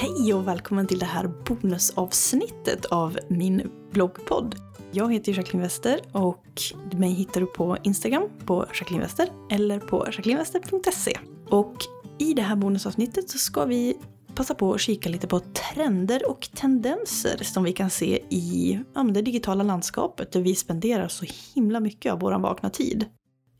[0.00, 4.54] Hej och välkommen till det här bonusavsnittet av min bloggpodd.
[4.92, 6.44] Jag heter Jacqueline Wester och
[6.92, 11.18] mig hittar du på Instagram på Jacqueline Wester eller på jacquelinewester.se.
[11.50, 11.74] Och
[12.18, 13.96] i det här bonusavsnittet så ska vi
[14.34, 19.02] passa på att kika lite på trender och tendenser som vi kan se i ja,
[19.02, 23.06] det digitala landskapet där vi spenderar så himla mycket av vår vakna tid.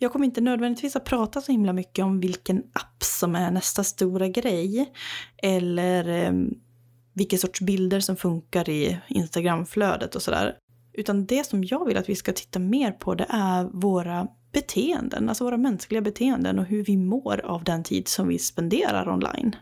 [0.03, 3.85] Jag kommer inte nödvändigtvis att prata så himla mycket om vilken app som är nästa
[3.85, 4.93] stora grej.
[5.37, 6.33] Eller eh,
[7.13, 10.57] vilka sorts bilder som funkar i Instagramflödet och sådär.
[10.93, 15.29] Utan det som jag vill att vi ska titta mer på det är våra beteenden,
[15.29, 19.57] alltså våra mänskliga beteenden och hur vi mår av den tid som vi spenderar online.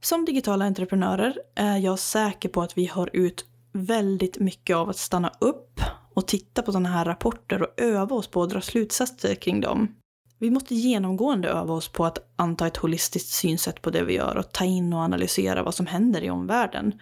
[0.00, 4.96] Som digitala entreprenörer är jag säker på att vi har ut väldigt mycket av att
[4.96, 5.80] stanna upp
[6.14, 9.94] och titta på sådana här rapporter och öva oss på att dra slutsatser kring dem.
[10.38, 14.36] Vi måste genomgående öva oss på att anta ett holistiskt synsätt på det vi gör
[14.36, 17.00] och ta in och analysera vad som händer i omvärlden.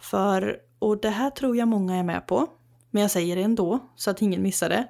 [0.00, 2.46] För, och det här tror jag många är med på,
[2.90, 4.88] men jag säger det ändå så att ingen missar det.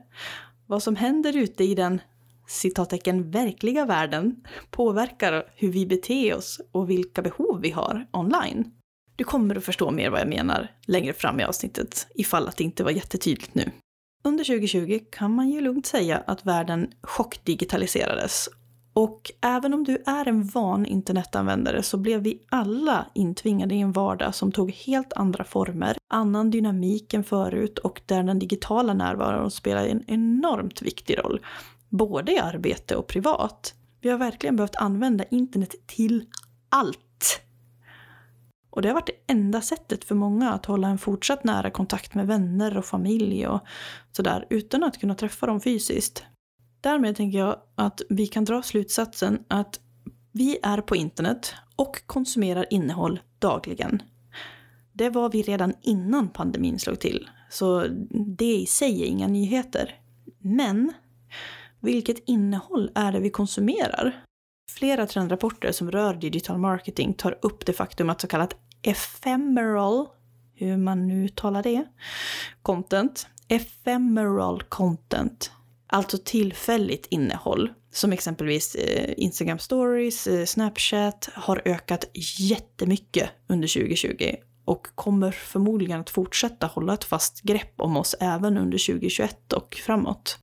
[0.66, 2.00] Vad som händer ute i den
[2.48, 8.77] citattecken verkliga världen påverkar hur vi beter oss och vilka behov vi har online.
[9.19, 12.64] Du kommer att förstå mer vad jag menar längre fram i avsnittet, ifall att det
[12.64, 13.70] inte var jättetydligt nu.
[14.25, 18.48] Under 2020 kan man ju lugnt säga att världen chockdigitaliserades.
[18.92, 23.92] Och även om du är en van internetanvändare så blev vi alla intvingade i en
[23.92, 29.50] vardag som tog helt andra former, annan dynamik än förut och där den digitala närvaron
[29.50, 31.41] spelar en enormt viktig roll,
[31.88, 33.75] både i arbete och privat.
[34.00, 36.25] Vi har verkligen behövt använda internet till
[36.69, 37.07] allt
[38.78, 42.14] och det har varit det enda sättet för många att hålla en fortsatt nära kontakt
[42.14, 43.60] med vänner och familj och
[44.12, 46.24] sådär utan att kunna träffa dem fysiskt.
[46.80, 49.80] Därmed tänker jag att vi kan dra slutsatsen att
[50.32, 54.02] vi är på internet och konsumerar innehåll dagligen.
[54.92, 57.86] Det var vi redan innan pandemin slog till, så
[58.38, 59.94] det i sig är inga nyheter.
[60.38, 60.92] Men
[61.80, 64.24] vilket innehåll är det vi konsumerar?
[64.70, 70.06] Flera trendrapporter som rör digital marketing tar upp det faktum att så kallat ephemeral,
[70.55, 71.84] hur man nu talar det,
[72.62, 75.50] content, ephemeral content,
[75.87, 84.34] alltså tillfälligt innehåll, som exempelvis eh, Instagram stories, eh, Snapchat, har ökat jättemycket under 2020
[84.65, 89.75] och kommer förmodligen att fortsätta hålla ett fast grepp om oss även under 2021 och
[89.75, 90.39] framåt.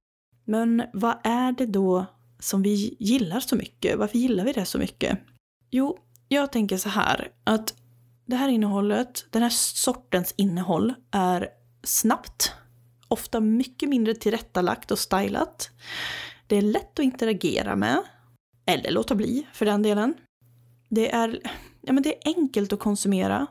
[0.46, 2.06] Men vad är det då
[2.40, 3.98] som vi gillar så mycket?
[3.98, 5.20] Varför gillar vi det så mycket?
[5.72, 5.98] Jo,
[6.28, 7.74] jag tänker så här att
[8.26, 11.48] det här innehållet, den här sortens innehåll är
[11.84, 12.54] snabbt,
[13.08, 15.70] ofta mycket mindre tillrättalagt och stylat.
[16.48, 18.04] Det är lätt att interagera med,
[18.66, 20.14] eller låta bli för den delen.
[20.90, 21.40] Det är,
[21.82, 23.48] ja, men det är enkelt att konsumera,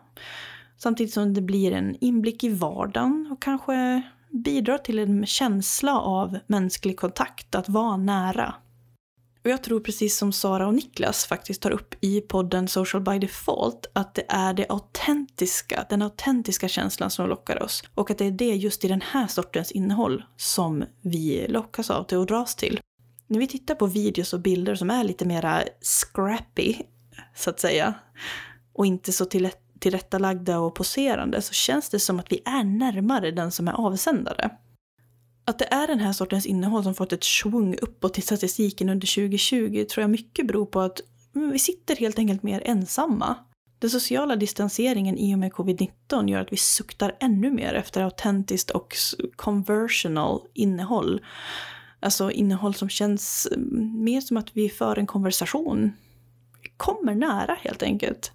[0.76, 6.38] samtidigt som det blir en inblick i vardagen och kanske bidrar till en känsla av
[6.46, 8.54] mänsklig kontakt, att vara nära.
[9.44, 13.18] Och jag tror precis som Sara och Niklas faktiskt tar upp i podden Social by
[13.18, 17.82] Default att det är det autentiska, den autentiska känslan som lockar oss.
[17.94, 22.04] Och att det är det just i den här sortens innehåll som vi lockas av
[22.04, 22.80] till och dras till.
[23.26, 26.74] När vi tittar på videos och bilder som är lite mera scrappy,
[27.34, 27.94] så att säga,
[28.72, 33.30] och inte så till tillrättalagda och poserande så känns det som att vi är närmare
[33.30, 34.50] den som är avsändare.
[35.44, 39.14] Att det är den här sortens innehåll som fått ett svung uppåt i statistiken under
[39.14, 41.00] 2020 tror jag mycket beror på att
[41.34, 43.36] mm, vi sitter helt enkelt mer ensamma.
[43.78, 48.70] Den sociala distanseringen i och med covid-19 gör att vi suktar ännu mer efter autentiskt
[48.70, 48.94] och
[49.36, 51.20] conversional innehåll.
[52.00, 55.92] Alltså innehåll som känns mm, mer som att vi för en konversation.
[56.62, 58.32] Vi kommer nära helt enkelt.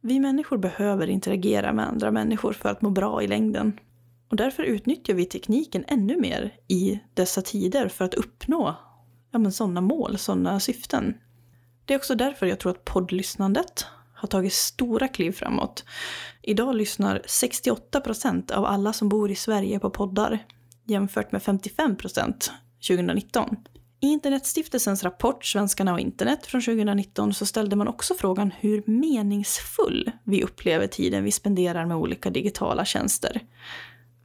[0.00, 3.72] Vi människor behöver interagera med andra människor för att må bra i längden.
[4.30, 8.76] Och därför utnyttjar vi tekniken ännu mer i dessa tider för att uppnå
[9.30, 11.14] ja, sådana mål, sådana syften.
[11.84, 15.84] Det är också därför jag tror att poddlyssnandet har tagit stora kliv framåt.
[16.42, 20.38] Idag lyssnar 68 procent av alla som bor i Sverige på poddar
[20.84, 22.52] jämfört med 55 procent
[22.88, 23.56] 2019.
[24.00, 30.10] I Internetstiftelsens rapport Svenskarna och internet från 2019 så ställde man också frågan hur meningsfull
[30.24, 33.40] vi upplever tiden vi spenderar med olika digitala tjänster.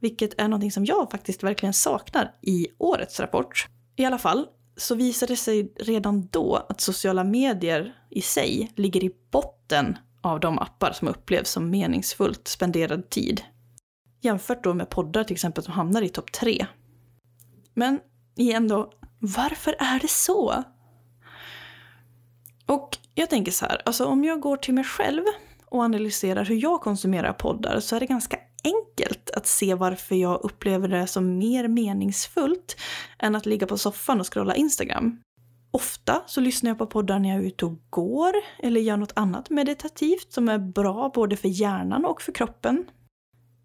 [0.00, 3.66] Vilket är någonting som jag faktiskt verkligen saknar i årets rapport.
[3.96, 4.46] I alla fall
[4.76, 10.40] så visade det sig redan då att sociala medier i sig ligger i botten av
[10.40, 13.42] de appar som upplevs som meningsfullt spenderad tid.
[14.20, 16.66] Jämfört då med poddar till exempel som hamnar i topp tre.
[17.74, 18.00] Men
[18.36, 20.64] igen då, varför är det så?
[22.66, 25.22] Och jag tänker så här, alltså om jag går till mig själv
[25.66, 30.40] och analyserar hur jag konsumerar poddar så är det ganska enkelt att se varför jag
[30.42, 32.76] upplever det som mer meningsfullt
[33.18, 35.20] än att ligga på soffan och scrolla Instagram.
[35.70, 38.32] Ofta så lyssnar jag på poddar när jag är ute och går
[38.62, 42.86] eller gör något annat meditativt som är bra både för hjärnan och för kroppen.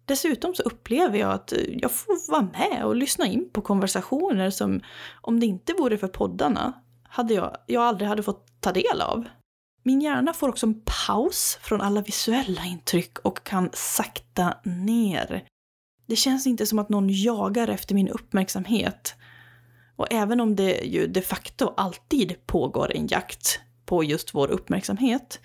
[0.06, 4.80] Dessutom så upplever jag att jag får vara med och lyssna in på konversationer som,
[5.20, 6.72] om det inte vore för poddarna,
[7.02, 9.24] hade jag, jag aldrig hade fått ta del av.
[9.82, 15.44] Min hjärna får också en paus från alla visuella intryck och kan sakta ner.
[16.06, 19.14] Det känns inte som att någon jagar efter min uppmärksamhet.
[19.96, 25.40] Och även om det ju de facto alltid pågår en jakt på just vår uppmärksamhet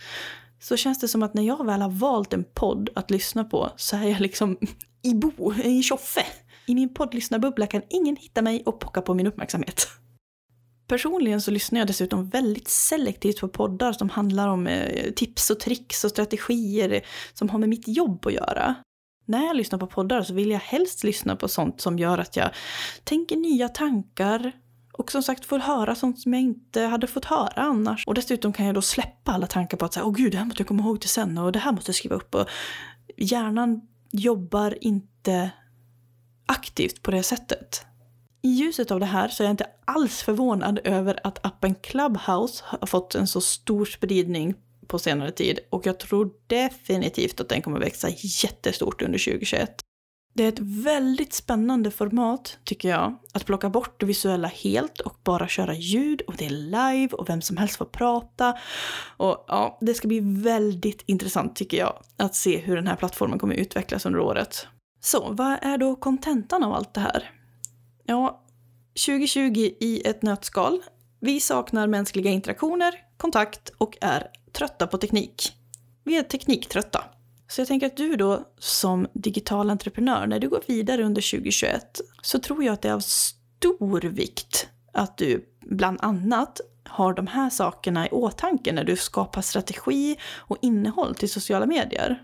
[0.59, 3.71] så känns det som att när jag väl har valt en podd att lyssna på
[3.75, 4.57] så är jag liksom
[5.01, 6.25] i bo, i tjoffe.
[6.65, 9.87] I min poddlyssnarbubbla kan ingen hitta mig och pocka på min uppmärksamhet.
[10.87, 15.59] Personligen så lyssnar jag dessutom väldigt selektivt på poddar som handlar om eh, tips och
[15.59, 18.75] tricks och strategier som har med mitt jobb att göra.
[19.25, 22.35] När jag lyssnar på poddar så vill jag helst lyssna på sånt som gör att
[22.35, 22.49] jag
[23.03, 24.51] tänker nya tankar
[24.93, 28.07] och som sagt får höra sånt som jag inte hade fått höra annars.
[28.07, 30.45] Och dessutom kan jag då släppa alla tankar på att säga, åh gud, det här
[30.45, 32.35] måste jag komma ihåg till sen och det här måste jag skriva upp.
[32.35, 32.47] Och
[33.17, 33.81] hjärnan
[34.11, 35.51] jobbar inte
[36.45, 37.86] aktivt på det sättet.
[38.47, 42.63] I ljuset av det här så är jag inte alls förvånad över att appen Clubhouse
[42.67, 44.55] har fått en så stor spridning
[44.87, 49.75] på senare tid och jag tror definitivt att den kommer växa jättestort under 2021.
[50.33, 55.15] Det är ett väldigt spännande format, tycker jag, att plocka bort det visuella helt och
[55.23, 58.57] bara köra ljud och det är live och vem som helst får prata.
[59.17, 63.39] Och ja, det ska bli väldigt intressant tycker jag att se hur den här plattformen
[63.39, 64.67] kommer utvecklas under året.
[65.01, 67.31] Så vad är då kontentan av allt det här?
[68.09, 68.41] Ja,
[69.05, 70.83] 2020 i ett nötskal.
[71.19, 75.53] Vi saknar mänskliga interaktioner, kontakt och är trötta på teknik.
[76.03, 77.03] Vi är tekniktrötta.
[77.47, 82.01] Så jag tänker att du då som digital entreprenör, när du går vidare under 2021,
[82.21, 87.27] så tror jag att det är av stor vikt att du bland annat har de
[87.27, 92.23] här sakerna i åtanke när du skapar strategi och innehåll till sociala medier.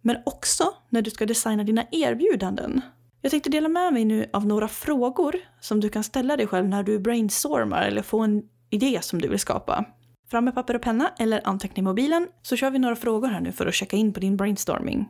[0.00, 2.82] Men också när du ska designa dina erbjudanden.
[3.22, 6.68] Jag tänkte dela med mig nu av några frågor som du kan ställa dig själv
[6.68, 9.84] när du brainstormar eller får en idé som du vill skapa.
[10.30, 13.40] Fram med papper och penna eller anteckna i mobilen så kör vi några frågor här
[13.40, 15.08] nu för att checka in på din brainstorming.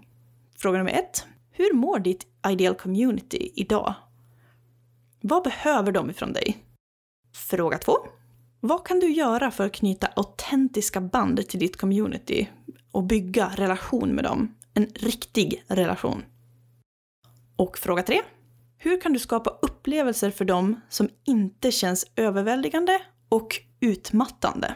[0.59, 1.27] Fråga nummer ett.
[1.53, 3.95] Hur mår ditt ideal community idag?
[5.21, 6.59] Vad behöver de ifrån dig?
[7.35, 7.93] Fråga två.
[8.61, 12.49] Vad kan du göra för att knyta autentiska band till ditt community
[12.93, 14.55] och bygga relation med dem?
[14.75, 16.23] En riktig relation.
[17.61, 18.21] Och fråga tre.
[18.79, 22.99] Hur kan du skapa upplevelser för dem som inte känns överväldigande
[23.29, 24.75] och utmattande?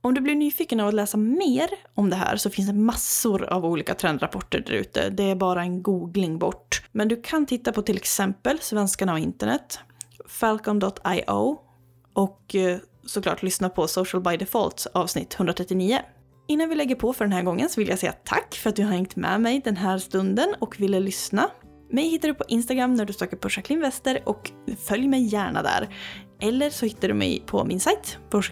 [0.00, 3.44] Om du blir nyfiken av att läsa mer om det här så finns det massor
[3.44, 5.10] av olika trendrapporter där ute.
[5.10, 6.82] Det är bara en googling bort.
[6.92, 9.78] Men du kan titta på till exempel Svenskarna och internet,
[10.28, 11.56] Falcon.io
[12.12, 15.98] och eh, såklart lyssna på Social by Default avsnitt 139.
[16.46, 18.76] Innan vi lägger på för den här gången så vill jag säga tack för att
[18.76, 21.50] du har hängt med mig den här stunden och ville lyssna.
[21.92, 25.62] Mig hittar du på Instagram när du söker på Jacqueline Wester och följ mig gärna
[25.62, 25.88] där.
[26.40, 28.42] Eller så hittar du mig på min sajt, på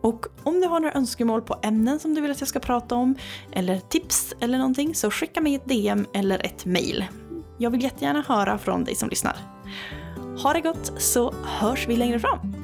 [0.00, 2.94] Och om du har några önskemål på ämnen som du vill att jag ska prata
[2.94, 3.14] om,
[3.52, 7.04] eller tips eller någonting, så skicka mig ett DM eller ett mail.
[7.58, 9.36] Jag vill jättegärna höra från dig som lyssnar.
[10.42, 12.57] Ha det gott så hörs vi längre fram!